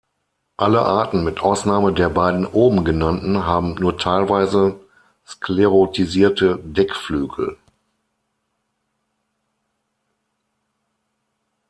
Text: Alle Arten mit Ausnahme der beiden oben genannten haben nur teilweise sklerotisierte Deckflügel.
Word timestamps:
Alle 0.57 0.81
Arten 0.81 1.23
mit 1.23 1.41
Ausnahme 1.41 1.93
der 1.93 2.09
beiden 2.09 2.47
oben 2.47 2.83
genannten 2.83 3.45
haben 3.45 3.75
nur 3.75 3.99
teilweise 3.99 4.79
sklerotisierte 5.27 6.57
Deckflügel. 6.63 7.59